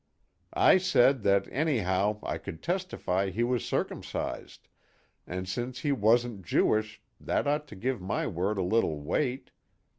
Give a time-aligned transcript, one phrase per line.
[0.57, 4.67] I said that anyhow I could testify he was circumcised,
[5.27, 9.51] and since he wasn't Jewish that ought to give my word a little weight.